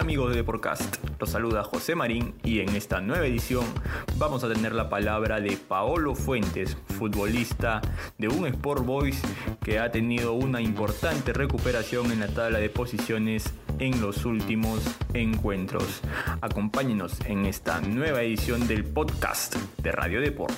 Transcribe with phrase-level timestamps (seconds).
[0.00, 0.96] amigos de Podcast?
[1.18, 3.66] Los saluda José Marín y en esta nueva edición
[4.16, 7.82] vamos a tener la palabra de Paolo Fuentes, futbolista
[8.16, 9.20] de un Sport Boys
[9.62, 14.80] que ha tenido una importante recuperación en la tabla de posiciones en los últimos
[15.12, 16.00] encuentros.
[16.40, 20.54] Acompáñenos en esta nueva edición del podcast de Radio Deport.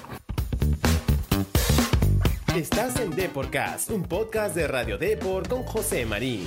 [2.54, 6.44] Estás en Deporcast, un podcast de Radio Deport con José Marín.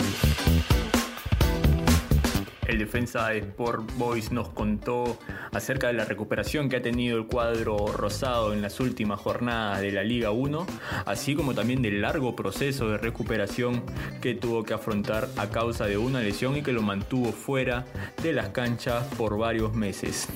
[2.68, 5.20] El defensa de Sport Boys nos contó
[5.52, 9.92] acerca de la recuperación que ha tenido el cuadro rosado en las últimas jornadas de
[9.92, 10.66] la Liga 1,
[11.06, 13.84] así como también del largo proceso de recuperación
[14.20, 17.86] que tuvo que afrontar a causa de una lesión y que lo mantuvo fuera
[18.24, 20.28] de las canchas por varios meses.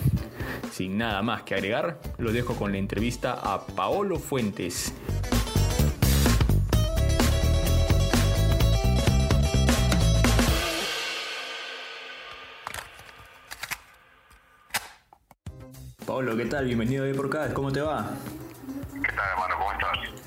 [0.72, 4.94] Sin nada más que agregar, lo dejo con la entrevista a Paolo Fuentes.
[16.20, 16.66] Paolo, ¿qué tal?
[16.66, 17.54] Bienvenido a por acá.
[17.54, 18.12] ¿Cómo te va?
[18.92, 19.56] ¿Qué tal, hermano?
[19.58, 20.20] ¿Cómo estás?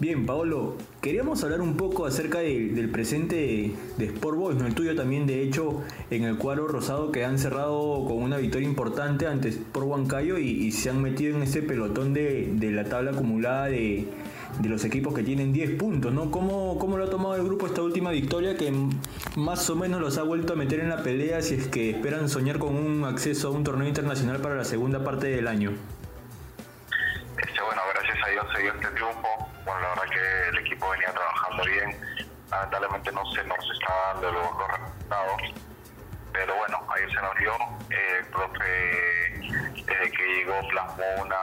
[0.00, 4.66] Bien, Paolo, queríamos hablar un poco acerca del presente de, Sport Boys, ¿no?
[4.66, 8.66] el tuyo también, de hecho, en el cuadro rosado que han cerrado con una victoria
[8.66, 12.84] importante ante Sport Huancayo y, y se han metido en ese pelotón de, de la
[12.84, 14.08] tabla acumulada de,
[14.58, 16.30] de los equipos que tienen 10 puntos, ¿no?
[16.30, 18.72] ¿Cómo, ¿Cómo, lo ha tomado el grupo esta última victoria que
[19.36, 22.28] más o menos los ha vuelto a meter en la pelea si es que esperan
[22.28, 25.72] soñar con un acceso a un torneo internacional para la segunda parte del año?
[27.38, 29.28] Este, bueno, gracias a Dios se dio este triunfo.
[29.64, 31.96] Bueno, la verdad que el equipo venía trabajando bien.
[32.50, 35.42] Lamentablemente no se nos está dando los, resultados.
[36.32, 37.52] Pero bueno, ahí se nos dio.
[37.90, 41.36] el profe, desde que llegó, plasmó una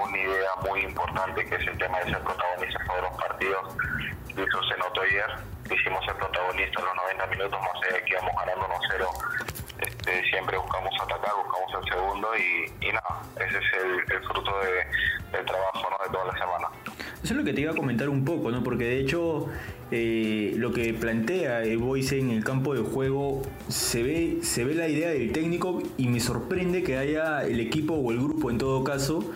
[0.00, 3.76] una idea muy importante que es el tema de ser protagonista de los partidos.
[4.28, 5.30] Y eso se notó ayer.
[5.70, 9.52] Hicimos ser protagonista en los 90 minutos, más allá de que íbamos ganando 1-0.
[9.86, 15.36] Este, siempre buscamos atacar, buscamos el segundo y, y nada, ese es el, fruto de,
[15.36, 16.68] del trabajo de toda la semana.
[17.22, 18.62] Eso es lo que te iba a comentar un poco, ¿no?
[18.62, 19.48] Porque de hecho
[19.90, 24.74] eh, lo que plantea el Boise en el campo de juego se ve, se ve
[24.74, 28.58] la idea del técnico y me sorprende que haya el equipo o el grupo en
[28.58, 29.30] todo caso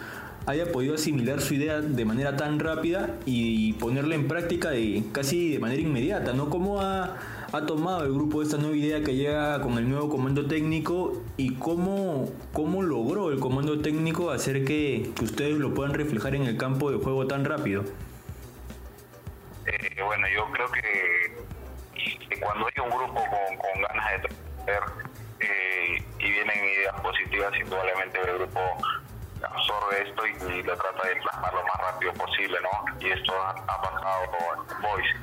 [0.47, 5.53] haya podido asimilar su idea de manera tan rápida y ponerla en práctica de, casi
[5.53, 6.49] de manera inmediata, ¿no?
[6.49, 7.19] ¿Cómo ha,
[7.67, 12.31] tomado el grupo esta nueva idea que llega con el nuevo comando técnico y cómo,
[12.53, 16.99] cómo logró el comando técnico hacer que, ustedes lo puedan reflejar en el campo de
[16.99, 17.83] juego tan rápido?
[19.65, 24.29] Eh, bueno, yo creo que, cuando hay un grupo con, ganas de
[24.67, 24.83] traer
[25.41, 28.61] eh, y vienen ideas positivas, indudablemente el grupo
[29.43, 33.01] absorbe esto y, lo trata de plasmar lo más rápido posible, ¿no?
[33.01, 35.15] Y esto ha, pasado con Voice.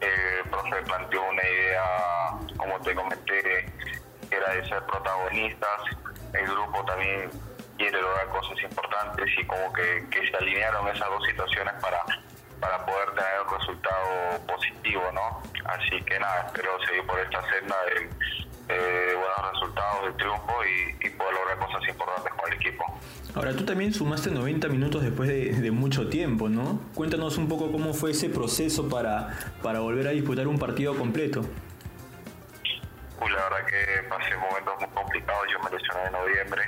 [0.00, 1.84] El profe planteó una idea,
[2.56, 3.42] como te comenté,
[4.30, 5.80] que era de ser protagonistas.
[6.32, 7.30] El grupo también
[7.76, 12.04] quiere lograr cosas importantes y como que, se alinearon esas dos situaciones para,
[12.60, 15.42] para poder tener un resultado positivo, ¿no?
[15.64, 21.34] Así que nada, espero seguir por esta senda de, buenos resultados, de triunfo y poder
[21.34, 22.84] lograr cosas importantes equipo.
[23.34, 26.80] Ahora, tú también sumaste 90 minutos después de, mucho tiempo, ¿no?
[26.94, 29.28] Cuéntanos un poco cómo fue ese proceso para,
[29.62, 31.42] para volver a disputar un partido completo.
[33.20, 35.46] Uy, la verdad que pasé momentos muy complicados.
[35.52, 36.62] Yo me lesioné en noviembre,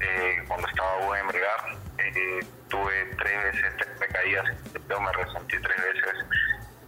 [0.00, 1.78] eh, cuando estaba en bregar.
[1.98, 4.44] Eh, tuve tres veces, tres recaídas,
[4.88, 6.24] yo me resentí tres veces.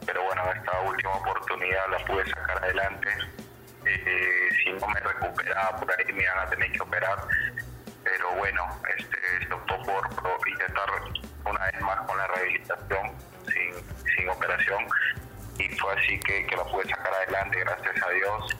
[0.07, 3.09] Pero bueno, esta última oportunidad la pude sacar adelante.
[3.85, 7.19] Eh, si no me recuperaba por ahí me iban a tener que operar
[8.11, 8.63] pero bueno,
[8.99, 10.91] este, optó por, intentar
[11.45, 13.13] una vez más con la rehabilitación
[13.47, 14.85] sin, sin operación
[15.59, 18.57] y fue así que, que lo pude sacar adelante, gracias a Dios.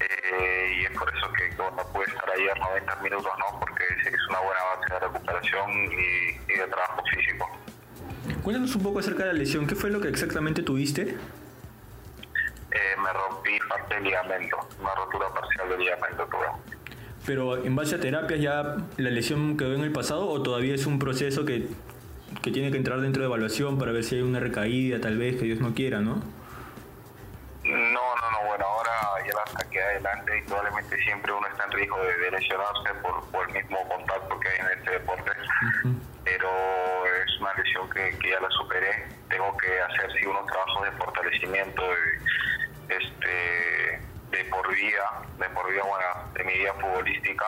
[0.00, 3.60] Eh, y es por eso que no pude estar ayer 90 minutos, ¿no?
[3.60, 7.50] porque es una buena base de recuperación y, de trabajo físico.
[8.42, 11.02] Cuéntanos un poco acerca de la lesión, ¿qué fue lo que exactamente tuviste?
[12.70, 16.73] Eh, me rompí parte del ligamento, una rotura parcial del ligamento tuve.
[17.26, 20.86] Pero en base a terapias ya la lesión quedó en el pasado o todavía es
[20.86, 21.68] un proceso que,
[22.42, 25.36] que tiene que entrar dentro de evaluación para ver si hay una recaída, tal vez,
[25.36, 26.22] que Dios no quiera, ¿no?
[27.64, 28.92] No, no, no, bueno, ahora
[29.26, 33.54] ya la saqué adelante y probablemente siempre uno está en riesgo de, lesionarse por, el
[33.54, 35.30] mismo contacto que hay en este deporte,
[36.24, 36.48] pero
[37.24, 40.92] es una lesión que, que, ya la superé, tengo que hacer sí unos trabajos de
[40.92, 44.00] fortalecimiento, de, este
[44.30, 47.46] de por vida, de por vida, bueno, de mi vida futbolística,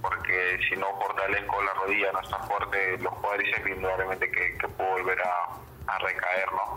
[0.00, 4.90] porque si no fortalezco la rodilla, no está fuerte, los cuádriceps, indudablemente que, que puedo
[4.90, 6.76] volver a, recaer, ¿no?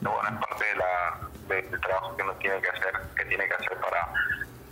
[0.00, 3.46] Pero bueno, es parte de la, del trabajo que uno tiene que hacer, que tiene
[3.46, 4.10] que hacer para,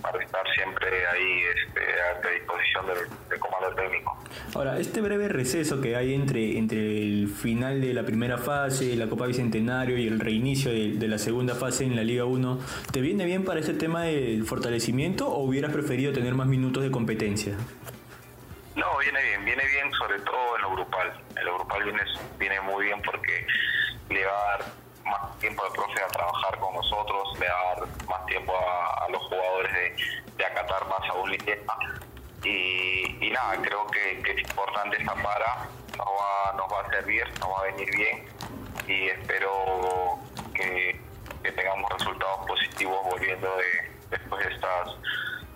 [0.02, 4.19] para estar siempre ahí este, a disposición del, comando técnico.
[4.54, 9.06] Ahora, este breve receso que hay entre, entre el final de la primera fase, la
[9.06, 12.58] Copa Bicentenario y el reinicio de, de la segunda fase en la Liga 1,
[12.93, 16.90] ¿te viene bien para este tema del fortalecimiento o hubieras preferido tener más minutos de
[16.90, 17.56] competencia?
[18.75, 21.12] No, viene bien, viene bien sobre todo en lo grupal.
[21.37, 22.02] En lo grupal viene,
[22.38, 23.46] viene muy bien porque
[24.08, 24.64] le va a dar
[25.05, 29.08] más tiempo al profe a trabajar con nosotros, le va a dar más tiempo a,
[29.10, 29.31] los jugadores de,
[31.12, 32.03] acatar más a un
[32.44, 37.23] y, y nada, creo que, es importante esta para, nos va, nos va a servir,
[37.38, 38.25] nos va a venir bien
[38.88, 40.19] y espero
[40.55, 41.00] que,
[41.43, 44.88] tengamos resultados positivos volviendo de, después de, estas,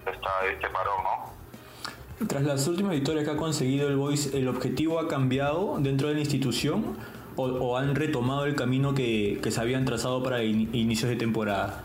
[0.04, 2.26] de este parón, ¿no?
[2.26, 6.14] Tras las últimas victorias que ha conseguido el Boys, ¿el objetivo ha cambiado dentro de
[6.14, 6.98] la institución
[7.36, 11.84] o, han retomado el camino que, se habían trazado para inicios de temporada?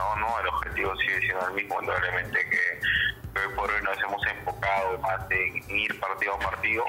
[0.00, 4.26] No, no, el objetivo sigue siendo el mismo, indudablemente que hoy por hoy nos hemos
[4.26, 6.84] enfocado más en ir partido a partido,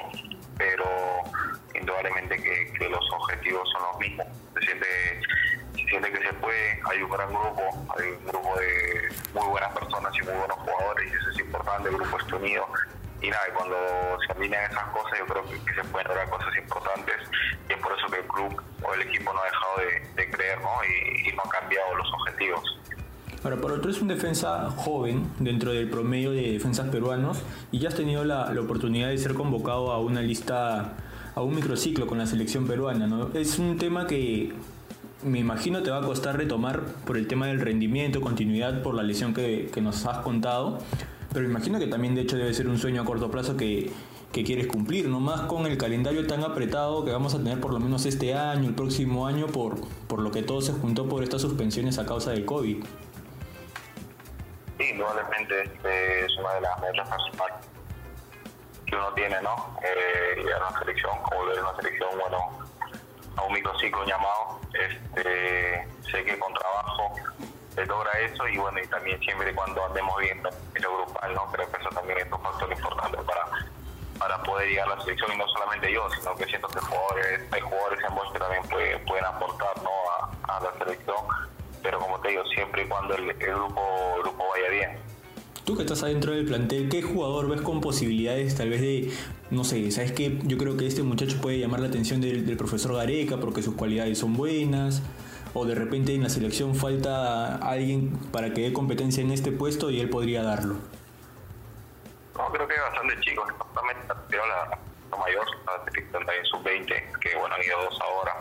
[0.56, 0.86] pero
[1.74, 4.26] indudablemente que, que los objetivos son los mismos.
[4.54, 4.86] Se siente
[5.74, 7.62] siente que se puede, hay un gran grupo,
[7.98, 11.88] hay un grupo de muy buenas personas y muy buenos jugadores y eso es importante,
[11.90, 12.66] el grupo está unido
[13.20, 13.76] y nada, cuando
[14.26, 17.16] se alinean esas cosas yo creo que, se pueden lograr cosas importantes
[17.68, 19.44] y es por eso que el club o el equipo no
[23.44, 27.38] Ahora, por otro es un defensa joven dentro del promedio de defensas peruanos
[27.72, 30.94] y ya has tenido la, oportunidad de ser convocado a una lista,
[31.34, 33.08] a un microciclo con la selección peruana.
[33.08, 33.30] ¿no?
[33.34, 34.52] Es un tema que
[35.24, 39.02] me imagino te va a costar retomar por el tema del rendimiento, continuidad por la
[39.02, 40.78] lesión que, nos has contado,
[41.32, 43.90] pero me imagino que también de hecho debe ser un sueño a corto plazo que,
[44.32, 47.80] quieres cumplir, no más con el calendario tan apretado que vamos a tener por lo
[47.80, 51.42] menos este año, el próximo año, por, por lo que todo se juntó por estas
[51.42, 52.78] suspensiones a causa del COVID.
[54.92, 57.66] Indudablemente este es una de las metas personales
[58.86, 59.76] que uno tiene, ¿no?
[59.82, 62.58] Eh, a una selección, volver a una selección, bueno,
[63.36, 64.60] a un microciclo llamado.
[64.74, 67.14] Este, sé que con trabajo
[67.74, 70.42] se logra eso y bueno, y también siempre y cuando andemos bien
[70.74, 71.46] en grupal, ¿no?
[71.52, 73.48] Creo que eso también es un factor importante para,
[74.18, 77.50] para poder llegar a la selección y no solamente yo, sino que siento que jugadores,
[77.50, 78.62] hay jugadores en voz que también
[79.06, 79.90] pueden aportar ¿no?
[80.48, 81.16] a, la selección,
[81.82, 83.82] pero como te digo, siempre y cuando el, grupo,
[84.16, 85.12] el grupo vaya bien.
[85.64, 89.12] Tú que estás adentro del plantel, ¿qué jugador ves con posibilidades tal vez de,
[89.50, 92.96] no sé, sabes que yo creo que este muchacho puede llamar la atención del, profesor
[92.96, 95.02] Gareca porque sus cualidades son buenas?
[95.54, 99.90] O de repente en la selección falta alguien para que dé competencia en este puesto
[99.90, 100.76] y él podría darlo.
[102.36, 103.44] No, creo que hay bastante chicos,
[104.28, 104.78] pero la,
[105.10, 108.34] la mayor, la en sub-20, que bueno, han ido dos ahora.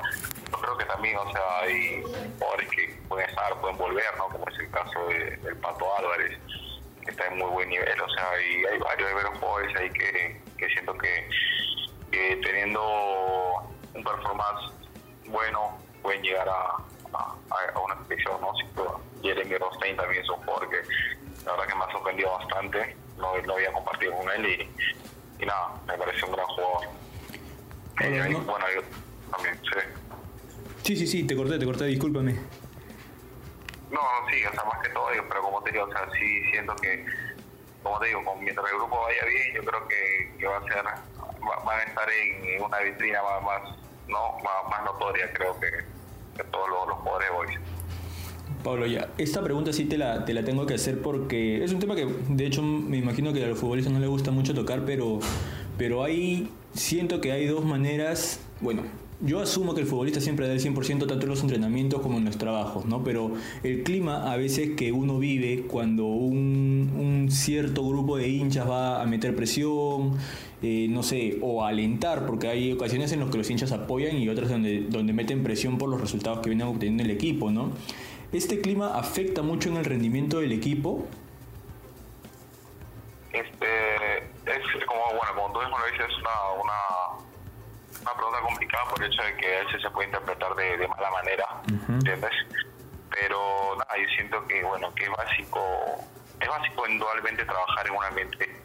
[0.51, 2.03] Yo creo que también, o sea, hay
[2.37, 4.27] jugadores que pueden estar, pueden volver, ¿no?
[4.29, 6.37] Como es el caso del Pato Álvarez
[7.03, 8.01] que está en muy buen nivel.
[8.01, 11.29] O sea, y hay varios de veros jugadores ahí que, que siento que,
[12.43, 12.81] teniendo
[13.93, 14.73] un performance
[15.27, 16.77] bueno pueden llegar a,
[17.13, 18.53] a, una selección, ¿no?
[19.21, 20.77] Jeremy Rostein también es un jugador que
[21.45, 25.45] la verdad que me ha sorprendido bastante, no, no había compartido con él y, y
[25.45, 26.87] nada, me parece un gran jugador.
[27.97, 28.81] Bueno, yo
[29.31, 29.79] también, sí.
[30.83, 32.33] Sí, sí, sí, te corté, te corté, discúlpame.
[33.91, 36.75] No, sí, o sea, más que todo, pero como te digo, o sea, sí siento
[36.77, 37.05] que,
[37.83, 40.83] como te digo, mientras el grupo vaya bien, yo creo que, va a ser,
[41.65, 45.69] van a estar en una vitrina más, no, más, notoria, creo que,
[46.37, 47.47] que todos los, los jugadores hoy.
[48.63, 51.79] Pablo, ya, esta pregunta sí te la, te la tengo que hacer porque es un
[51.79, 54.83] tema que de hecho me imagino que a los futbolistas no les gusta mucho tocar,
[54.85, 55.19] pero,
[55.77, 58.83] pero hay, siento que hay dos maneras, bueno,
[59.23, 62.25] yo asumo que el futbolista siempre da el 100% tanto en los entrenamientos como en
[62.25, 63.03] los trabajos, ¿no?
[63.03, 69.01] Pero el clima a veces que uno vive cuando un, cierto grupo de hinchas va
[69.01, 70.17] a meter presión,
[70.63, 74.17] eh, no sé, o a alentar, porque hay ocasiones en las que los hinchas apoyan
[74.17, 77.71] y otras donde, donde meten presión por los resultados que vienen obteniendo el equipo, ¿no?
[78.33, 81.05] ¿Este clima afecta mucho en el rendimiento del equipo?
[83.33, 83.65] Este,
[85.17, 87.31] bueno, como tú mismo lo dices, una, una
[88.01, 91.11] una pregunta complicada por el hecho de que a veces se puede interpretar de, mala
[91.11, 91.45] manera,
[91.87, 92.31] ¿entiendes?
[93.09, 95.59] Pero nada, yo siento que, bueno, que es básico,
[96.39, 98.61] es básico indudablemente trabajar en un ambiente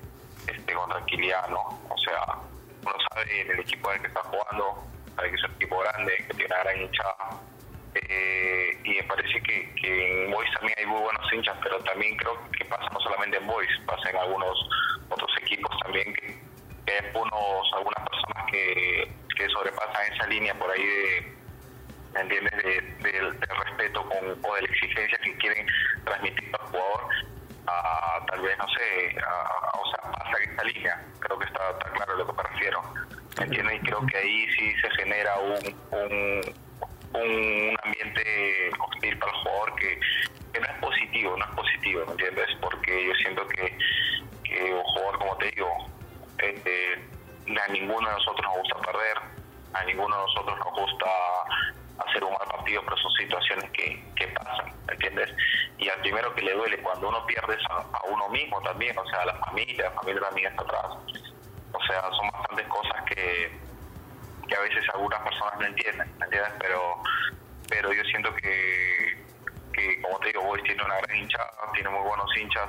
[0.47, 1.61] este, con tranquilidad, ¿no?
[1.89, 2.39] O sea,
[2.83, 4.85] uno sabe en el equipo en el que está jugando,
[5.17, 7.17] sabe que es un equipo grande, que tiene una gran hinchada.
[7.95, 12.17] Eh, y me parece que, que en Boys también hay muy buenos hinchas, pero también
[12.17, 14.69] creo que pasa no solamente en Boys, pasa en algunos
[15.09, 15.66] otros equipos
[16.97, 21.37] hay algunos, algunas personas que, que sobrepasan esa línea por ahí de,
[22.21, 22.53] entiendes?,
[23.03, 25.67] del, respeto con, o de la exigencia que quieren
[26.05, 27.01] transmitir al jugador.
[27.69, 31.91] A, tal vez, no sé, a, o sea, pasa esta línea, creo que está, está
[31.91, 32.83] claro a lo que me refiero.
[33.39, 33.77] ¿Me entiendes?
[33.77, 36.55] Y creo que ahí sí se genera un, un
[37.17, 40.01] un ambiente hostil para el jugador que,
[40.53, 42.47] que, no es positivo, no es positivo, ¿me entiendes?
[42.61, 43.79] Porque yo siento que
[47.49, 49.19] a ninguno de nosotros nos gusta perder,
[49.73, 51.07] a ninguno de nosotros nos gusta
[52.05, 55.31] hacer un mal partido, pero son situaciones que, que pasan, ¿me entiendes?
[55.79, 59.23] Y al primero que le duele cuando uno pierde a, uno mismo también, o sea,
[59.23, 60.87] a la familia, la familia también está atrás.
[61.73, 63.51] O sea, son bastantes cosas que,
[64.49, 66.53] que a veces algunas personas no entienden, ¿me entiendes?
[66.59, 67.03] Pero,
[67.69, 69.25] pero yo siento que,
[69.73, 72.69] que como te digo, Boys tiene una gran hinchada, tiene muy buenos hinchas,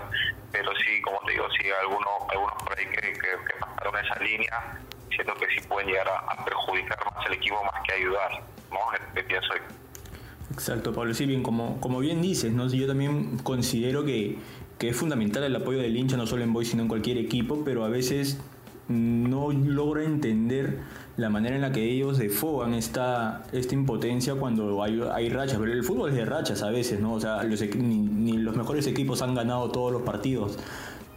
[0.52, 4.20] pero sí, como te digo, sí, algunos, algunos por ahí que, que, que pasaron esa
[4.24, 4.80] línea,
[5.10, 8.32] siento que sí pueden llegar a, perjudicar más al equipo más que ayudar,
[8.72, 8.80] ¿no?
[9.14, 10.54] Que pienso yo.
[10.54, 11.14] Exacto, Pablo.
[11.14, 12.68] Sí, bien, como, como bien dices, ¿no?
[12.68, 14.38] yo también considero que,
[14.80, 17.64] que es fundamental el apoyo del hincha, no solo en Boys, sino en cualquier equipo,
[17.64, 18.40] pero a veces
[18.88, 20.80] no logro entender
[21.18, 25.58] la manera en la que ellos defogan esta, esta impotencia cuando hay, hay rachas.
[25.60, 27.14] Pero el fútbol es de rachas a veces, ¿no?
[27.14, 30.58] O sea, los, ni, ni los mejores equipos han ganado todos los partidos.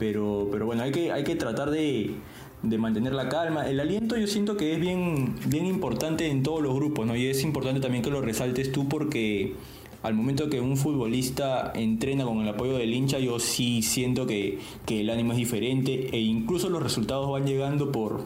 [0.01, 2.15] Pero, pero bueno, hay que, hay que tratar de,
[2.63, 3.69] de mantener la calma.
[3.69, 7.17] El aliento yo siento que es bien, bien importante en todos los grupos, ¿no?
[7.17, 9.55] Y es importante también que lo resaltes tú porque
[10.03, 14.59] al momento que un futbolista entrena con el apoyo del hincha, yo sí siento que,
[14.87, 18.25] que el ánimo es diferente e incluso los resultados van llegando por,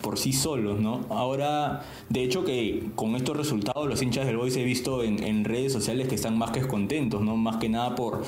[0.00, 1.00] por sí solos, ¿no?
[1.10, 5.44] Ahora, de hecho que con estos resultados los hinchas del Boys he visto en, en
[5.44, 7.36] redes sociales que están más que contentos, ¿no?
[7.36, 8.22] Más que nada por,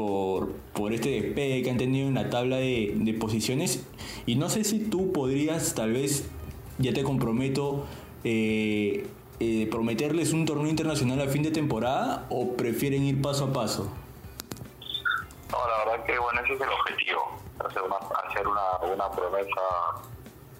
[0.00, 3.86] por, por este despegue que han tenido en la tabla de, posiciones.
[4.24, 6.26] Y no sé si tú podrías, tal vez,
[6.78, 7.84] ya te comprometo,
[8.24, 9.06] eh,
[9.40, 13.92] eh, prometerles un torneo internacional a fin de temporada o prefieren ir paso a paso?
[15.52, 19.60] No, la verdad que bueno, ese es el objetivo, hacer una, hacer una, una promesa,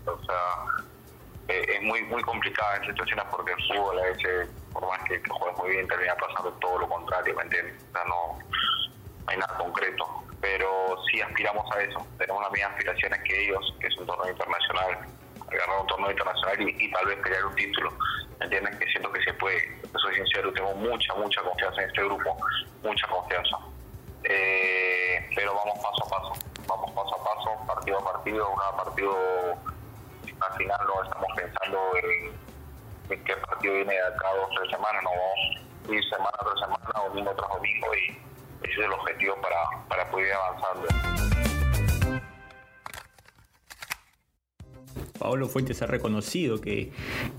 [0.04, 0.84] o sea,
[1.48, 5.22] eh, es muy muy complicada en situaciones porque el fútbol a veces, por más que,
[5.22, 7.74] que juegues muy bien, termina pasando todo lo contrario, ¿me entiendes?
[7.88, 8.38] O sea, no,
[9.58, 10.06] concreto,
[10.40, 14.30] pero sí aspiramos a eso, tenemos las mismas aspiraciones que ellos, que es un torneo
[14.30, 14.98] internacional,
[15.50, 17.92] ganar un torneo internacional y, tal vez pelear un título,
[18.38, 18.76] ¿me entiendes?
[18.76, 22.36] Que siento que se puede, soy sincero, tengo mucha, mucha confianza en este grupo,
[22.82, 23.56] mucha confianza.
[24.24, 29.16] Eh, pero vamos paso a paso, vamos paso a paso, partido a partido, una partido
[30.40, 31.78] al final no estamos pensando
[33.08, 36.60] en, qué partido viene de acá dos tres semanas, no vamos a ir semana tras
[36.60, 38.29] semana, domingo tras domingo y
[38.70, 40.88] ese es el objetivo para, para poder ir avanzando.
[45.18, 46.92] Pablo Fuentes ha reconocido que,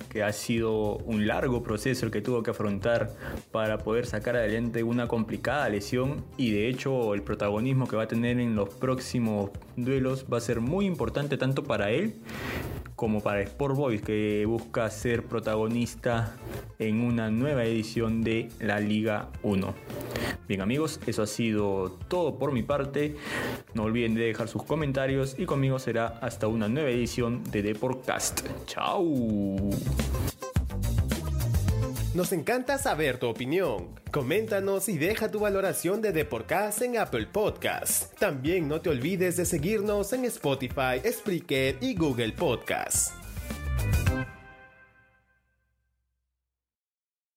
[0.10, 3.10] que, ha sido un largo proceso el que tuvo que afrontar
[3.52, 8.08] para poder sacar adelante una complicada lesión y de hecho el protagonismo que va a
[8.08, 12.22] tener en los próximos duelos va a ser muy importante tanto para él
[12.96, 16.36] como para Sport Boys que busca ser protagonista
[16.78, 19.74] en una nueva edición de la Liga 1.
[20.52, 23.16] Bien amigos, eso ha sido todo por mi parte.
[23.74, 28.42] No olviden de dejar sus comentarios y conmigo será hasta una nueva edición de Deportcast.
[28.66, 29.02] Chao.
[32.14, 33.98] Nos encanta saber tu opinión.
[34.12, 38.14] Coméntanos y deja tu valoración de Deporcast en Apple Podcast.
[38.20, 43.21] También no te olvides de seguirnos en Spotify, Spreaker y Google Podcast.